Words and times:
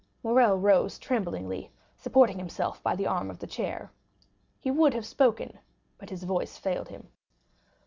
Morrel 0.23 0.57
rose 0.57 0.97
tremblingly, 0.97 1.71
supporting 1.95 2.39
himself 2.39 2.81
by 2.81 2.95
the 2.95 3.05
arm 3.05 3.29
of 3.29 3.37
the 3.37 3.45
chair. 3.45 3.91
He 4.59 4.71
would 4.71 4.95
have 4.95 5.05
spoken, 5.05 5.59
but 5.99 6.09
his 6.09 6.23
voice 6.23 6.57
failed 6.57 6.89
him. 6.89 7.09